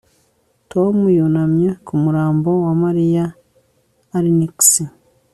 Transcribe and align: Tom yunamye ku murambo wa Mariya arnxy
Tom 0.71 0.95
yunamye 1.17 1.69
ku 1.85 1.93
murambo 2.03 2.51
wa 2.65 2.73
Mariya 2.83 3.25
arnxy 4.17 4.83